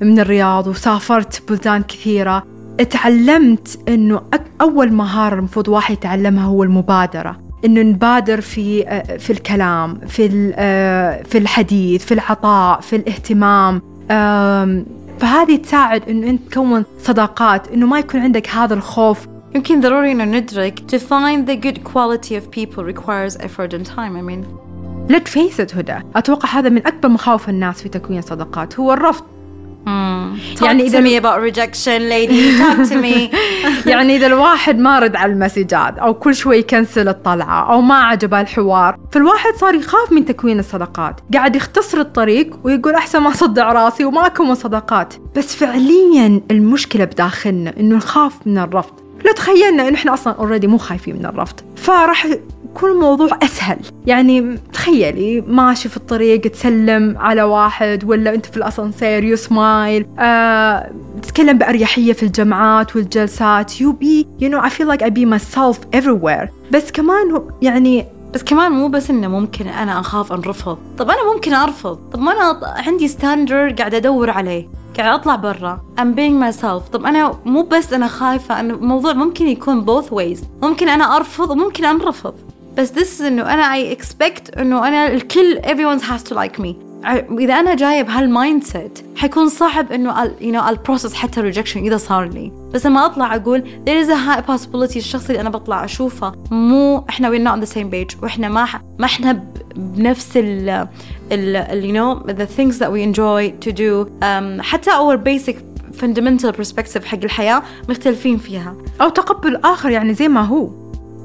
من 0.00 0.18
الرياض 0.18 0.66
وسافرت 0.66 1.42
بلدان 1.48 1.82
كثيرة. 1.82 2.42
تعلمت 2.90 3.78
إنه 3.88 4.22
أول 4.60 4.92
مهارة 4.92 5.34
المفروض 5.34 5.68
واحد 5.68 5.94
يتعلمها 5.94 6.44
هو 6.44 6.62
المبادرة. 6.62 7.40
إنه 7.64 7.82
نبادر 7.82 8.40
في 8.40 8.84
في 9.18 9.30
الكلام 9.30 10.00
في 10.06 10.28
في 11.24 11.38
الحديث 11.38 12.04
في 12.04 12.14
العطاء 12.14 12.80
في 12.80 12.96
الاهتمام. 12.96 13.82
فهذه 15.18 15.56
تساعد 15.56 16.08
إنه 16.08 16.30
أنت 16.30 16.52
تكون 16.52 16.84
صداقات 17.02 17.68
إنه 17.68 17.86
ما 17.86 17.98
يكون 17.98 18.20
عندك 18.20 18.48
هذا 18.48 18.74
الخوف 18.74 19.26
يمكن 19.54 19.80
ضروري 19.80 20.12
إنه 20.12 20.24
ندرك 20.24 20.80
to 20.90 20.98
find 20.98 21.46
the 21.46 21.56
good 21.66 21.84
quality 21.84 22.34
of 22.34 22.50
people 22.50 22.84
requires 22.84 23.36
effort 23.36 23.72
and 23.74 23.86
time 23.86 24.16
I 24.16 24.22
mean. 24.22 24.46
Let's 25.08 25.30
face 25.30 25.58
it 25.58 25.76
هدى. 25.76 26.02
أتوقع 26.16 26.48
هذا 26.48 26.68
من 26.68 26.86
أكبر 26.86 27.08
مخاوف 27.08 27.48
الناس 27.48 27.82
في 27.82 27.88
تكوين 27.88 28.18
الصداقات 28.18 28.80
هو 28.80 28.92
الرفض. 28.92 29.24
Talk 30.58 30.62
يعني 30.62 30.82
إذا 30.82 31.00
to 31.00 31.02
me 31.02 31.16
about 31.16 31.40
rejection 31.40 32.08
lady. 32.08 32.52
Talk 32.62 32.88
to 32.88 32.94
me. 32.94 33.36
يعني 33.90 34.16
إذا 34.16 34.26
الواحد 34.26 34.78
ما 34.78 34.98
رد 34.98 35.16
على 35.16 35.32
المسجات 35.32 35.98
أو 35.98 36.14
كل 36.14 36.34
شوي 36.34 36.58
يكنسل 36.58 37.08
الطلعة 37.08 37.72
أو 37.72 37.80
ما 37.80 37.94
عجبه 37.94 38.40
الحوار 38.40 38.98
فالواحد 39.12 39.54
صار 39.54 39.74
يخاف 39.74 40.12
من 40.12 40.24
تكوين 40.24 40.58
الصداقات 40.58 41.20
قاعد 41.34 41.56
يختصر 41.56 41.98
الطريق 41.98 42.58
ويقول 42.64 42.94
أحسن 42.94 43.18
ما 43.18 43.30
أصدع 43.30 43.72
راسي 43.72 44.04
وما 44.04 44.26
أكون 44.26 44.54
صداقات 44.54 45.14
بس 45.36 45.54
فعليا 45.54 46.40
المشكلة 46.50 47.04
بداخلنا 47.04 47.74
إنه 47.80 47.96
نخاف 47.96 48.46
من 48.46 48.58
الرفض. 48.58 49.07
لو 49.26 49.32
تخيلنا 49.32 49.88
إنه 49.88 49.94
إحنا 49.94 50.14
أصلا 50.14 50.32
أوريدي 50.32 50.66
مو 50.66 50.78
خايفين 50.78 51.16
من 51.16 51.26
الرفض. 51.26 51.60
فراح 51.76 52.26
يكون 52.70 52.90
الموضوع 52.90 53.28
أسهل. 53.42 53.78
يعني 54.06 54.58
تخيلي 54.72 55.40
ماشي 55.40 55.88
في 55.88 55.96
الطريق 55.96 56.40
تسلم 56.40 57.18
على 57.18 57.42
واحد 57.42 58.04
ولا 58.04 58.34
أنت 58.34 58.46
في 58.46 58.56
الأسانسير 58.56 59.24
يو 59.24 59.36
سمايل 59.36 60.06
آه، 60.18 60.92
تتكلم 61.22 61.58
بأريحية 61.58 62.12
في 62.12 62.22
الجمعات 62.22 62.96
والجلسات 62.96 63.80
you 63.80 63.92
be 63.92 64.26
you 64.40 64.50
know 64.50 64.60
I 64.62 64.70
feel 64.70 64.86
like 64.92 65.02
I 65.02 65.10
be 65.10 65.38
myself 65.38 66.00
everywhere. 66.00 66.48
بس 66.72 66.90
كمان 66.92 67.42
يعني 67.62 68.06
بس 68.34 68.42
كمان 68.42 68.72
مو 68.72 68.88
بس 68.88 69.10
إنه 69.10 69.28
ممكن 69.28 69.66
أنا 69.66 70.00
أخاف 70.00 70.32
أنرفض. 70.32 70.78
طب 70.98 71.10
أنا 71.10 71.34
ممكن 71.34 71.54
أرفض. 71.54 71.98
طب 72.12 72.18
ما 72.18 72.32
أنا 72.32 72.60
عندي 72.86 73.08
standard 73.08 73.78
قاعدة 73.78 73.96
أدور 73.96 74.30
عليه. 74.30 74.68
قاعد 74.98 75.20
أطلع 75.20 75.36
برا. 75.36 75.80
I'm 75.98 76.14
being 76.14 76.42
myself. 76.44 76.90
طب 76.92 77.04
أنا 77.06 77.38
مو 77.44 77.62
بس 77.62 77.92
أنا 77.92 78.06
خايفة 78.06 78.60
انه 78.60 78.74
الموضوع 78.74 79.12
ممكن 79.12 79.48
يكون 79.48 79.86
both 79.86 80.06
ways. 80.06 80.44
ممكن 80.62 80.88
أنا 80.88 81.16
أرفض 81.16 81.50
وممكن 81.50 81.84
أنرفض. 81.84 82.34
بس 82.76 82.92
this 82.92 83.20
is 83.20 83.22
إنه 83.24 83.54
أنا 83.54 83.74
I 83.74 83.96
expect 83.96 84.58
إنه 84.58 84.88
أنا 84.88 85.06
الكل 85.06 85.60
everyone 85.62 86.02
has 86.02 86.30
to 86.30 86.34
like 86.34 86.62
me. 86.62 86.87
إذا 87.38 87.54
أنا 87.54 87.74
جاية 87.74 88.02
بهال 88.02 88.64
mindset 88.64 88.98
حيكون 89.16 89.48
صعب 89.48 89.92
إنه 89.92 90.28
know 90.28 90.70
I'll 90.70 90.90
process 90.90 91.14
حتى 91.14 91.40
rejection 91.40 91.80
إذا 91.80 91.96
صار 91.96 92.24
لي. 92.28 92.52
بس 92.74 92.86
لما 92.86 93.06
أطلع 93.06 93.34
أقول 93.34 93.62
there 93.86 94.06
is 94.06 94.08
a 94.08 94.16
high 94.16 94.50
possibility 94.52 94.96
الشخص 94.96 95.26
اللي 95.28 95.40
أنا 95.40 95.50
بطلع 95.50 95.84
أشوفه 95.84 96.32
مو 96.50 97.04
إحنا 97.08 97.30
we're 97.30 97.42
not 97.48 97.60
on 97.60 97.68
the 97.68 97.74
same 97.74 97.90
page 97.92 98.22
وإحنا 98.22 98.48
ما 98.48 98.68
ما 98.98 99.04
إحنا 99.04 99.44
بنفس 99.76 100.36
ال 100.36 100.88
ال 101.32 101.82
you 101.82 101.94
know 101.94 102.26
the 102.32 102.46
things 102.58 102.78
that 102.78 102.90
we 102.90 103.02
enjoy 103.02 103.68
to 103.68 103.72
do. 103.72 104.08
um, 104.22 104.60
حتى 104.62 104.90
our 104.90 105.16
basic 105.16 105.56
fundamental 106.02 106.52
perspective 106.52 107.04
حق 107.04 107.18
الحياة 107.24 107.62
مختلفين 107.88 108.38
فيها. 108.38 108.74
أو 109.00 109.08
تقبل 109.08 109.48
الآخر 109.48 109.90
يعني 109.90 110.14
زي 110.14 110.28
ما 110.28 110.40
هو. 110.40 110.70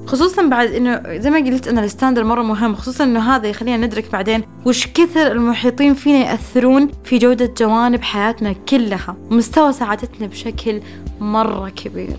خصوصا 0.07 0.47
بعد 0.47 0.71
إنه 0.73 1.17
زي 1.17 1.29
ما 1.29 1.37
قلت 1.37 1.67
أنا 1.67 1.83
الستاندر 1.83 2.23
مرة 2.23 2.41
مهم 2.41 2.75
خصوصا 2.75 3.03
إنه 3.03 3.35
هذا 3.35 3.47
يخلينا 3.47 3.85
ندرك 3.87 4.11
بعدين 4.11 4.43
وش 4.65 4.87
كثر 4.87 5.31
المحيطين 5.31 5.93
فينا 5.93 6.17
يأثرون 6.17 6.89
في 7.03 7.17
جودة 7.17 7.53
جوانب 7.57 8.01
حياتنا 8.01 8.53
كلها 8.69 9.15
ومستوى 9.31 9.73
سعادتنا 9.73 10.27
بشكل 10.27 10.81
مرة 11.19 11.69
كبير 11.69 12.17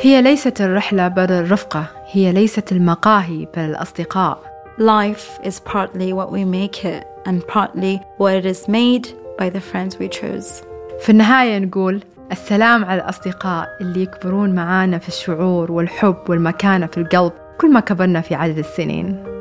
هي 0.00 0.22
ليست 0.22 0.60
الرحلة 0.60 1.08
بل 1.08 1.32
الرفقة 1.32 1.86
هي 2.10 2.32
ليست 2.32 2.72
المقاهي 2.72 3.48
بل 3.56 3.62
الأصدقاء 3.62 4.52
Life 4.78 5.46
is 5.48 5.60
partly 5.60 6.12
what 6.12 6.32
we 6.32 6.44
make 6.44 6.84
it 6.84 7.04
and 7.26 7.46
partly 7.46 8.00
what 8.18 8.34
it 8.34 8.46
is 8.46 8.68
made 8.68 9.06
by 9.38 9.50
the 9.50 9.60
friends 9.60 9.98
we 9.98 10.08
choose. 10.08 10.64
في 11.00 11.08
النهاية 11.10 11.58
نقول 11.58 12.00
السلام 12.32 12.84
على 12.84 13.02
الأصدقاء 13.02 13.76
اللي 13.80 14.02
يكبرون 14.02 14.54
معانا 14.54 14.98
في 14.98 15.08
الشعور 15.08 15.72
والحب 15.72 16.16
والمكانة 16.28 16.86
في 16.86 16.98
القلب 16.98 17.32
كل 17.60 17.72
ما 17.72 17.80
كبرنا 17.80 18.20
في 18.20 18.34
عدد 18.34 18.58
السنين. 18.58 19.31